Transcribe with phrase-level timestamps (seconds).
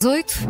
[0.00, 0.48] 18.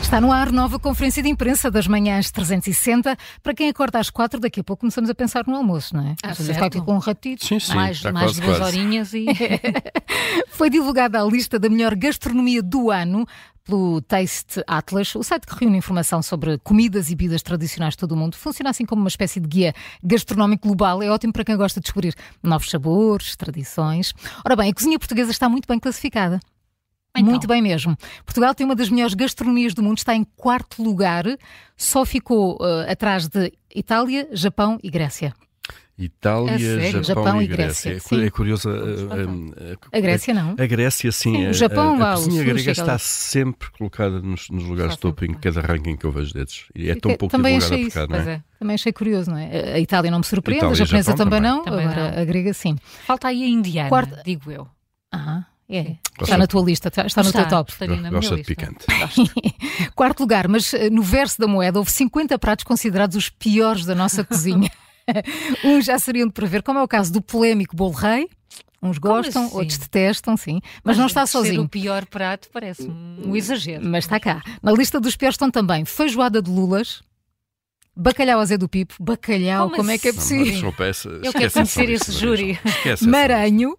[0.00, 3.14] Está no ar nova conferência de imprensa das manhãs 360.
[3.42, 6.16] Para quem acorda às quatro, daqui a pouco começamos a pensar no almoço, não é?
[6.22, 7.44] Ah, está aqui com um ratito.
[7.44, 7.74] Sim, sim.
[7.74, 8.78] mais mais quase, duas quase.
[8.78, 9.26] horinhas e.
[10.48, 13.26] Foi divulgada a lista da melhor gastronomia do ano
[13.68, 18.12] pelo Taste Atlas, o site que reúne informação sobre comidas e bebidas tradicionais de todo
[18.12, 18.34] o mundo.
[18.34, 21.02] Funciona assim como uma espécie de guia gastronómico global.
[21.02, 24.14] É ótimo para quem gosta de descobrir novos sabores, tradições.
[24.44, 26.40] Ora bem, a cozinha portuguesa está muito bem classificada.
[27.14, 27.30] Então.
[27.30, 27.96] Muito bem mesmo.
[28.24, 31.24] Portugal tem uma das melhores gastronomias do mundo, está em quarto lugar,
[31.76, 35.34] só ficou eh, atrás de Itália, Japão e Grécia.
[35.98, 36.58] Itália, A?
[36.58, 37.90] Japão, Japão e e Grécia.
[37.90, 38.24] Grécia, É, cu- sim.
[38.24, 38.68] é curioso.
[38.70, 38.72] a-
[39.94, 40.50] a- A Grécia não.
[40.58, 41.34] A Grécia, sim.
[41.34, 44.62] Sim, o a- Japão, a, a o cozinha grega está aquela- sempre colocada nos, nos
[44.64, 46.66] lugares de topo em cada ranking que eu vejo desses.
[46.74, 48.34] E é tão pouco também divulgada achei por cá, isso, não é?
[48.36, 48.42] é.
[48.60, 49.72] Também achei curioso, não é?
[49.74, 51.56] A Itália não me surpreende, Itália a japonesa Japão também, também.
[51.58, 52.22] não, Também agora não.
[52.22, 52.76] a grega sim.
[53.06, 54.68] Falta aí a indiana, Quarta- digo eu.
[55.12, 55.80] Ah, é.
[55.80, 57.72] Está Gosta- na tua lista, está, está no teu top.
[57.72, 58.84] estaria na minha Gosta de picante.
[59.94, 63.94] Quarto lugar, mas eh, no verso da moeda houve 50 pratos considerados os piores da
[63.94, 64.70] nossa cozinha.
[65.64, 68.28] Uns já seriam de prever, como é o caso do polémico bolo rei.
[68.80, 69.56] Uns gostam, assim?
[69.56, 70.60] outros detestam, sim.
[70.84, 71.62] Mas, não está Ser sozinho.
[71.62, 73.84] o pior prato parece um exagero.
[73.84, 74.40] Mas está cá.
[74.62, 77.02] Na lista dos piores estão também feijoada de lulas,
[77.96, 80.18] bacalhau azedo pipo, bacalhau, como, Como é que é assim?
[80.36, 80.44] Não, possível?
[80.44, 82.58] mas desculpa, essa- Eu quero conhecer esse júri.
[83.06, 83.76] Maranho,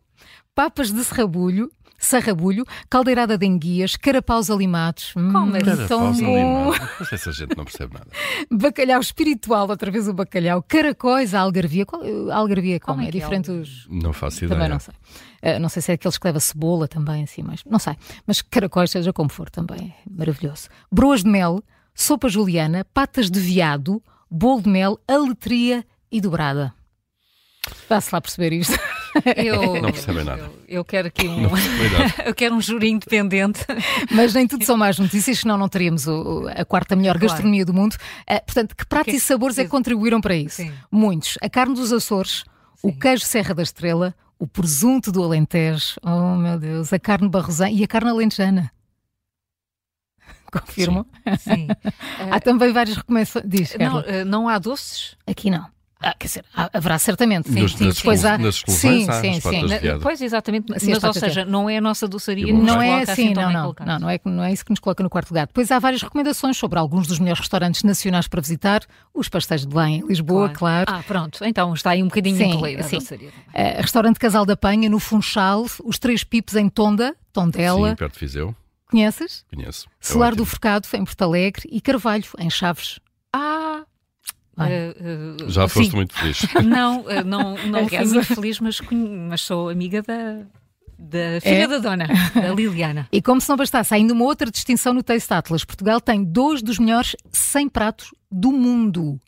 [0.60, 5.14] papas de serrabulho, sarrabulho, caldeirada de enguias, carapaus alimados.
[5.16, 6.74] Hum, Como é tão bom.
[7.00, 8.08] Mas essa gente não percebe nada.
[8.52, 11.86] Bacalhau espiritual, outra vez o bacalhau, caracóis, a algarvia.
[11.86, 12.98] Qual, a algarvia como?
[12.98, 13.88] Como é é é diferente dos...
[13.90, 14.50] Não faço ideia.
[14.50, 14.94] Também não sei.
[15.42, 17.96] Ah, não sei se é aqueles que leva cebola também, assim, mas não sei.
[18.28, 20.68] Mas caracóis, seja como for, também é maravilhoso.
[20.92, 21.64] Broas de mel,
[21.96, 26.74] sopa juliana, patas de veado, bolo de mel, aletria e dobrada.
[27.88, 28.78] Vá-se lá perceber isto.
[29.36, 30.42] Eu, Não percebem nada.
[30.42, 31.48] Eu, eu quero aqui um.
[32.26, 33.62] Eu quero um júri independente.
[34.12, 37.28] Mas nem tudo são más notícias, senão não teríamos o- a quarta melhor Claro.
[37.28, 37.96] gastronomia do mundo.
[38.28, 40.58] Ah, portanto, que pratos Que- e sabores é que contribuíram para isso?
[40.58, 40.72] Sim.
[40.92, 41.38] Muitos.
[41.42, 42.46] A carne dos Açores,
[42.84, 47.70] o queijo Serra da Estrela, o presunto do Alentejo, oh meu Deus, a carne barrosã
[47.70, 48.72] e a carne alentejana.
[50.52, 51.06] Confirmo?
[51.40, 51.68] Sim.
[52.32, 53.46] Há também várias recomendações.
[53.48, 55.16] Diz, Não, eh, não há doces?
[55.28, 55.66] Aqui não.
[56.02, 57.52] Ah, quer dizer, haverá certamente.
[57.52, 58.38] Nos- sim, nas depois há.
[58.38, 59.64] nas sim, há sim, sim.
[59.64, 60.00] Na-.
[60.02, 60.74] Pois, exatamente.
[60.74, 62.44] Assim, as mas, ou seja, não é a nossa doçaria.
[62.48, 64.44] E o que nos Não é coloca assim, assim não, não, não, não é, não
[64.44, 65.48] é isso que nos coloca no quarto lugar.
[65.48, 68.82] Depois há várias recomendações sobre alguns dos melhores restaurantes nacionais para visitar,
[69.14, 70.86] os pastéis de Belém em Lisboa, claro.
[70.90, 71.44] Ah, pronto.
[71.44, 73.00] Então está aí um bocadinho Sim, incluída a sim.
[73.00, 73.32] doçaria.
[73.54, 78.14] Eh, restaurante Casal da Penha, no Funchal, os Três Pipos em Tonda, Tondela, Sim, perto
[78.14, 78.56] de Viseu.
[78.90, 79.44] conheces?
[79.54, 79.86] Conheço.
[79.88, 80.46] É Celular do.
[80.46, 83.00] Forcado, em Porto Alegre, e Carvalho, em Chaves.
[83.34, 83.69] Ah!
[84.66, 84.74] Bem.
[84.74, 84.94] eh,
[85.48, 85.74] Já sim.
[85.76, 86.40] foste muito feliz.
[86.66, 88.80] Não, eh, não, não fui muito feliz, mas,
[89.30, 90.44] mas sou amiga da,
[90.98, 91.68] da filha É?
[91.68, 93.08] da dona, da Liliana.
[93.12, 95.64] E como se não bastasse, há ainda uma outra distinção no Taste Atlas.
[95.64, 99.20] Portugal tem dois dos melhores 100 pratos do mundo.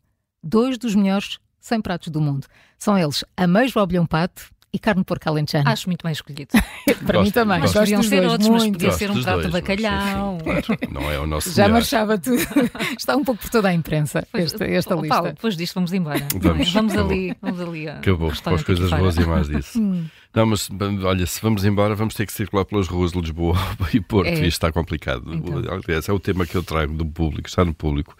[0.43, 2.47] Dois dos melhores 100 pratos do mundo.
[2.77, 5.69] São eles ameijo ao bilhão pato e carne de porco alentejana.
[5.71, 6.47] Acho muito bem escolhido.
[7.05, 7.59] Para mim Gosto, também.
[7.61, 7.73] gosto.
[7.73, 9.83] Gosto Podiam ser dois, outros, mas podia Gosto ser um prato de dois, mas sim,
[9.83, 10.37] bacalhau.
[10.43, 11.73] claro, não é o nosso Já melhor.
[11.73, 12.41] marchava tudo.
[12.97, 15.15] Está um pouco por toda a imprensa, esta, esta Oh, lista.
[15.15, 16.25] Paulo, depois disto vamos embora.
[16.35, 17.89] Vamos, vamos ali, vamos ali.
[17.89, 19.79] a- Acabou, com as coisas boas e más disso.
[20.33, 20.69] Não, mas
[21.03, 23.57] olha, se vamos embora, vamos ter que circular pelas ruas de Lisboa
[23.93, 24.35] e Porto, É.
[24.35, 25.23] e isto está complicado.
[25.33, 25.57] Então.
[25.57, 28.15] Aliás, é o tema que eu trago do público, está no público,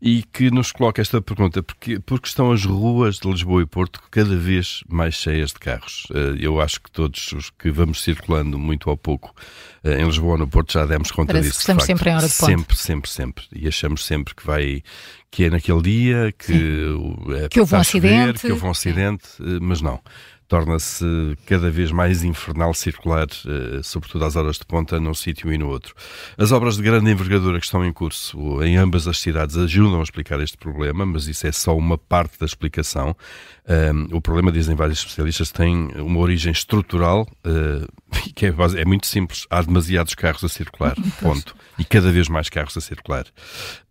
[0.00, 4.00] e que nos coloca esta pergunta: porque, porque estão as ruas de Lisboa e Porto
[4.10, 6.08] cada vez mais cheias de carros?
[6.12, 9.32] Eh, Eu acho que todos os que vamos circulando muito ou pouco
[9.84, 11.58] eh, em Lisboa ou no Porto já demos conta Parece disso.
[11.58, 12.50] que estamos sempre em hora de ponto.
[12.50, 13.44] Sempre, sempre, sempre.
[13.54, 14.82] E achamos sempre que vai.
[15.30, 16.52] Que é naquele dia que,
[17.44, 18.40] é, Que houve um chover, acidente.
[18.46, 20.00] que houve um acidente, eh, mas não
[20.52, 21.06] torna-se
[21.46, 25.66] cada vez mais infernal circular, eh, sobretudo às horas de ponta, num sítio e no
[25.66, 25.94] outro.
[26.36, 30.02] As obras de grande envergadura que estão em curso em ambas as cidades ajudam a
[30.02, 33.16] explicar este problema, mas isso é só uma parte da explicação.
[33.66, 37.26] Um, o problema, dizem vários especialistas, tem uma origem estrutural
[38.76, 39.46] é, é muito simples.
[39.50, 41.54] Há demasiados carros a circular, ponto.
[41.78, 43.24] E cada vez mais carros a circular.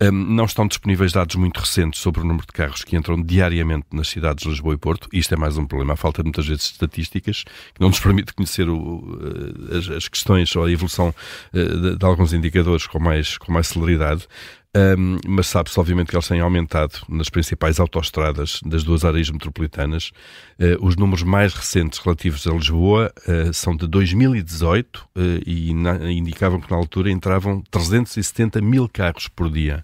[0.02, 3.88] Um, não estão disponíveis dados muito recentes sobre o número de carros que entram diariamente
[3.92, 5.10] nas cidades de Lisboa e Porto.
[5.12, 5.94] Isto é mais um problema.
[5.94, 10.08] A falta muitas vezes de estatísticas que não nos permite conhecer o- uh, as, as
[10.08, 11.14] questões ou a evolução
[11.54, 14.28] uh, de, de alguns indicadores com mais, com mais celeridade.
[14.74, 20.12] Um, mas sabe-se obviamente que eles têm aumentado nas principais autoestradas das duas áreas metropolitanas.
[20.58, 26.10] Uh, os números mais recentes relativos a Lisboa uh, são de 2018 uh, e na-
[26.10, 29.84] indicavam que na altura entravam 370 mil carros por dia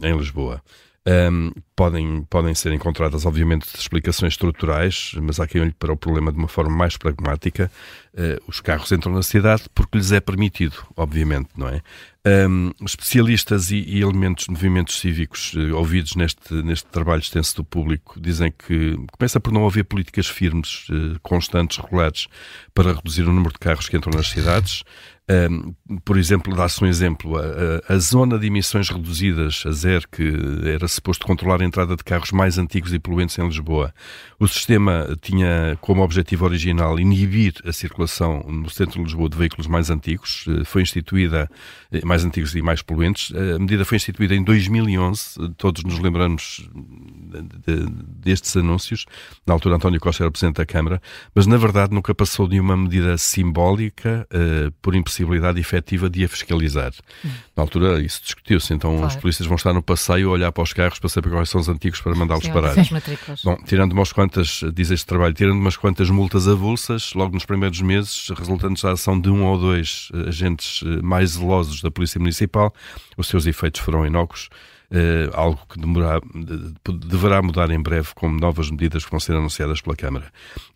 [0.00, 0.62] em Lisboa.
[1.06, 6.30] Um, podem, podem ser encontradas, obviamente, explicações estruturais, mas há quem olhe para o problema
[6.30, 7.72] de uma forma mais pragmática.
[8.12, 11.80] Uh, os carros entram na cidade porque lhes é permitido, obviamente, não é?
[12.26, 17.64] Um, especialistas e, e, elementos de movimentos cívicos uh, ouvidos neste, neste trabalho extenso do
[17.64, 22.26] público dizem que começa por não haver políticas firmes, uh, constantes, regulares,
[22.74, 24.84] para reduzir o número de carros que entram nas cidades.
[25.30, 25.72] Um,
[26.04, 30.32] por exemplo, dá-se um exemplo, a, a, zona de emissões reduzidas, a ZER, que
[30.64, 33.94] era suposto controlar a entrada de carros mais antigos e poluentes em Lisboa.
[34.40, 39.68] O sistema tinha como objetivo original inibir a circulação no centro de Lisboa de veículos
[39.68, 41.48] mais antigos, eh, foi instituída,
[42.10, 43.32] mais antigos e mais poluentes.
[43.54, 46.68] A medida foi instituída em 2011, todos nos lembramos
[47.64, 47.86] de,
[48.20, 49.06] destes anúncios,
[49.46, 51.00] na altura António Costa era Presidente da Câmara,
[51.32, 56.28] mas na verdade nunca passou de uma medida simbólica, uh, por impossibilidade efetiva de a
[56.28, 56.92] fiscalizar.
[57.24, 57.30] Hum.
[57.56, 59.06] Na altura isso discutiu-se, então claro.
[59.06, 61.60] os polícias vão estar no passeio a olhar para os carros para saber quais são
[61.60, 62.74] os antigos para mandá-los parar.
[63.44, 67.80] Bom, tirando umas quantas, diz este trabalho, tirando umas quantas multas avulsas, logo nos primeiros
[67.80, 71.99] meses, resultantes da ação de um ou dois eh, agentes eh, mais zelosos da Polícia
[72.18, 72.74] Municipal,
[73.16, 74.48] os seus efeitos foram inócuos
[74.90, 75.78] uh, algo que
[77.06, 80.26] deverá mudar em breve com novas medidas que vão ser anunciadas pela Câmara.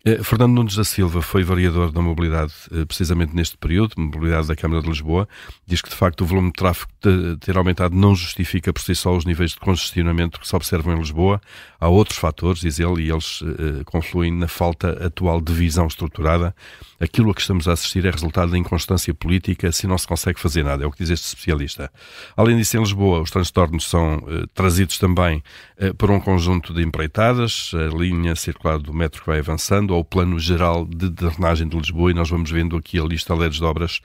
[0.07, 4.55] Uh, Fernando Nunes da Silva foi variador da mobilidade uh, precisamente neste período, mobilidade da
[4.55, 5.27] Câmara de Lisboa,
[5.65, 8.95] diz que de facto o volume de tráfego de, ter aumentado não justifica por si
[8.95, 11.41] só os níveis de congestionamento que se observam em Lisboa.
[11.79, 13.43] Há outros fatores, diz ele, e eles
[13.85, 16.55] confluem na falta atual de visão estruturada.
[16.99, 20.39] Aquilo a que estamos a assistir é resultado da inconstância política se não se consegue
[20.39, 21.91] fazer nada, é o que diz este especialista.
[22.35, 25.43] Além disso, em Lisboa, os transtornos são são uh, trazidos também
[25.81, 30.03] uh, por um conjunto de empreitadas, a linha circular do metro que vai avançando, ao
[30.03, 34.01] plano geral de drenagem de Lisboa, e nós vamos vendo aqui a lista de obras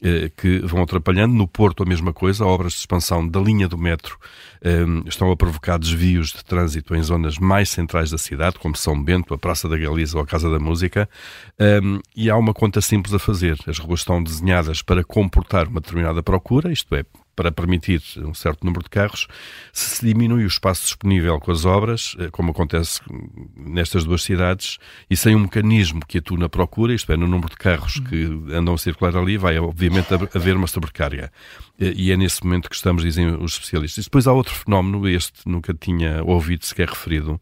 [0.00, 1.34] uh, que vão atrapalhando.
[1.34, 4.18] No Porto, a mesma coisa, obras de expansão da linha do metro
[5.06, 9.34] estão a provocar desvios de trânsito em zonas mais centrais da cidade, como São Bento,
[9.34, 11.08] a Praça da Galiza ou a Casa da Música,
[12.14, 13.58] e há uma conta simples a fazer.
[13.66, 17.04] As ruas estão desenhadas para comportar uma determinada procura, isto é,
[17.34, 19.26] para permitir um certo número de carros,
[19.72, 23.00] se se diminui o espaço disponível com as obras, eh, como acontece
[23.56, 27.50] nestas duas cidades, e sem um mecanismo que atua na procura, isto é, no número
[27.50, 31.32] de carros que andam a circular ali, vai obviamente haver uma sobrecarga.
[31.80, 34.04] Eh, e é nesse momento que estamos, dizem os especialistas.
[34.04, 37.40] E depois há outro fenómeno, este nunca tinha ouvido sequer referido,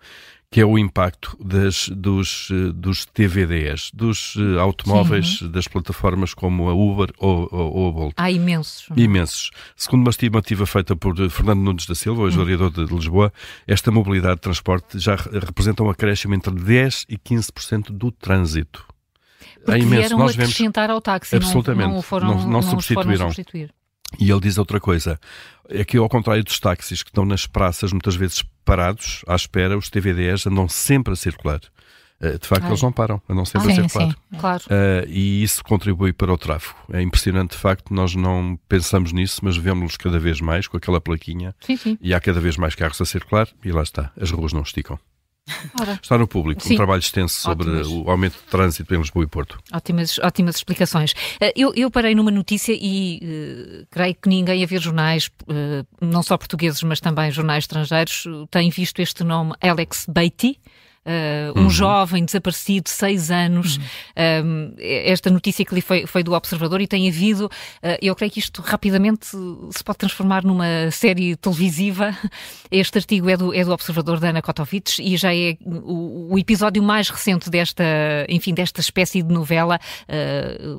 [0.52, 5.49] que é o impacto das, dos, eh, dos TVDs, dos eh, automóveis Sim.
[5.49, 8.14] das plataformas como a Uber ou, ou, ou a Bolt.
[8.17, 8.88] Há imensos.
[8.97, 9.50] Imensos.
[9.76, 12.44] Segundo uma estimativa feita por Fernando Nunes da Silva, hoje hum.
[12.44, 13.32] vereador de Lisboa,
[13.64, 18.85] esta mobilidade de transporte já representa um acréscimo entre 10% e 15% do trânsito.
[19.64, 20.17] Porque é imenso.
[20.19, 20.97] Nós acrescentar vemos...
[20.97, 23.26] ao táxi, absolutamente, não, não, foram, não, não, não substituíram.
[23.26, 23.73] substituir.
[24.19, 25.19] E ele diz outra coisa.
[25.69, 29.77] É que, ao contrário dos táxis que estão nas praças, muitas vezes parados, à espera,
[29.79, 31.61] os TVDs andam sempre a circular.
[32.21, 32.71] Eh, de facto, Ai.
[32.71, 34.09] eles não param, andam sempre ah, a circular.
[34.11, 34.65] Sim, claro.
[34.65, 36.77] Uh, e isso contribui para o tráfego.
[36.93, 41.01] É impressionante, de facto, nós não pensamos nisso, mas vemos-los cada vez mais com aquela
[41.01, 41.55] plaquinha.
[41.61, 41.99] Sim, sim.
[42.01, 44.99] E há cada vez mais carros a circular e lá está, as ruas não esticam.
[46.03, 46.75] Está no público, Sim.
[46.75, 47.87] um trabalho extenso sobre ótimas.
[47.89, 49.59] o aumento de trânsito em Lisboa e Porto.
[49.73, 51.15] Ótimas, ótimas explicações.
[51.41, 53.21] Eh, eu, eu parei numa notícia e
[53.83, 58.25] uh, creio que ninguém a ver jornais, uh, não só portugueses, mas também jornais estrangeiros,
[58.51, 60.59] tem visto este nome Alex Beatty.
[61.00, 61.70] Uh, um uhum.
[61.70, 63.79] jovem desaparecido, seis anos.
[63.79, 64.75] Uhum.
[64.75, 68.30] Uh, esta notícia que lhe foi, foi do Observador e tem havido, uh, eu creio
[68.30, 72.14] que isto rapidamente se pode transformar numa série televisiva.
[72.71, 76.38] Este artigo é do, é do Observador da Ana Kotovich e já é o, o
[76.38, 77.83] episódio mais recente desta,
[78.28, 79.80] enfim, desta espécie de novela.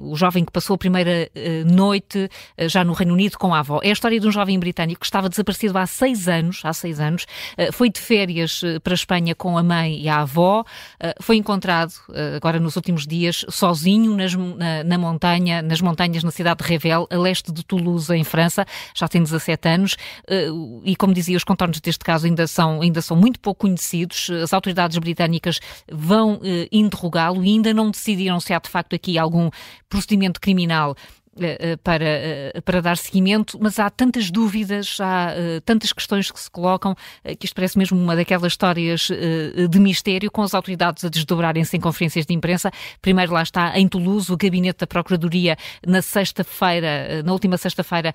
[0.03, 1.29] o jovem que passou a primeira
[1.65, 2.29] noite
[2.67, 3.81] já no Reino Unido com a avó.
[3.83, 6.99] É a história de um jovem britânico que estava desaparecido há seis anos, há seis
[7.01, 7.25] anos,
[7.73, 10.63] foi de férias para a Espanha com a mãe e a avó,
[10.99, 16.23] eh, foi encontrado eh, agora nos últimos dias sozinho nas, na, na, montanha, nas montanhas
[16.23, 18.65] na cidade de Revel, a leste de Toulouse, em França,
[18.95, 20.47] já tem 17 anos, eh,
[20.83, 24.53] e como dizia, os contornos deste caso ainda são, ainda são muito pouco conhecidos, as
[24.53, 25.59] autoridades britânicas
[25.91, 26.39] vão
[26.71, 29.49] interrogá-lo e ainda não decidiram se há de facto aqui algum
[29.87, 30.95] procedimento criminal
[31.83, 35.33] para, eh, para dar seguimento, mas há tantas dúvidas, há
[35.65, 36.95] tantas questões que se colocam,
[37.39, 39.09] que isto parece mesmo uma daquelas histórias
[39.69, 42.71] de mistério, com as autoridades a desdobrarem-se em conferências de imprensa.
[43.01, 48.13] Primeiro lá está, em Toulouse, o gabinete da Procuradoria, na sexta-feira, na última sexta-feira,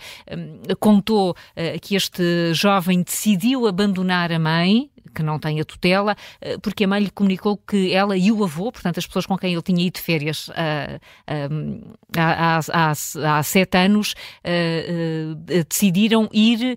[0.79, 1.35] contou
[1.81, 6.17] que este jovem decidiu abandonar a mãe, que não tem a tutela,
[6.63, 9.53] porque a mãe lhe comunicou que ela e o avô, portanto, as pessoas com quem
[9.53, 10.99] ele tinha ido de férias há,
[12.17, 14.15] há, há, há sete anos,
[15.45, 16.77] decidiram ir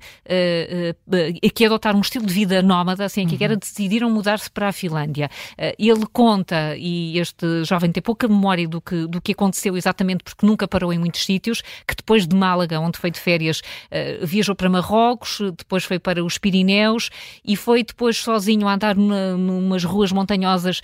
[1.46, 3.60] aqui adotar um estilo de vida nómada, assim, que era, uhum.
[3.60, 5.30] decidiram mudar-se para a Finlândia.
[5.78, 10.46] ele conta, e este jovem tem pouca memória do que, do que aconteceu exatamente porque
[10.46, 13.62] nunca parou em muitos sítios, que depois de Málaga, onde foi de férias,
[14.22, 17.10] viajou para Marrocos, depois foi para os Pirineus
[17.44, 20.82] e foi depois sozinho a andar numa, numas ruas montanhosas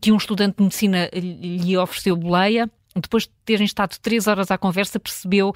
[0.00, 2.70] que um estudante de medicina lhe ofereceu boleia.
[2.94, 5.54] Depois de terem estado três horas à conversa, percebeu uh,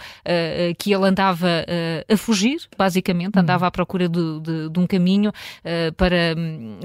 [0.78, 3.42] que ele andava uh, a fugir, basicamente, uhum.
[3.42, 6.34] andava à procura de, de, de um caminho uh, para,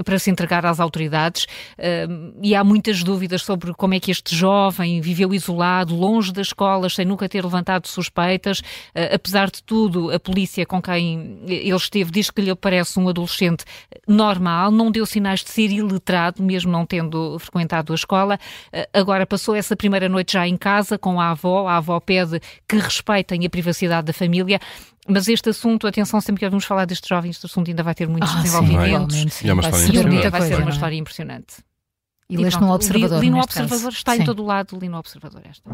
[0.03, 1.45] para se entregar às autoridades.
[2.41, 6.95] e há muitas dúvidas sobre como é que este jovem viveu isolado, longe das escolas,
[6.95, 8.62] sem nunca ter levantado suspeitas.
[9.13, 13.63] apesar de tudo, a polícia com quem ele esteve diz que lhe parece um adolescente
[14.07, 18.39] normal, não deu sinais de ser iletrado, mesmo não tendo frequentado a escola.
[18.93, 22.77] agora passou essa primeira noite já em casa com a avó, a avó pede que
[22.77, 24.59] respeitem a privacidade da família.
[25.07, 28.07] Mas este assunto, atenção, sempre que ouvimos falar deste jovem, este assunto ainda vai ter
[28.07, 29.15] muitos ah, desenvolvimentos.
[29.15, 29.49] Sim, sim.
[29.49, 30.29] É uma história impressionante.
[30.29, 31.55] Vai ser uma história impressionante.
[32.27, 33.19] E, e leste no Observador.
[33.19, 33.89] Li, li no Observador, caso.
[33.89, 34.21] está sim.
[34.21, 35.69] em todo lado, li no Observador esta.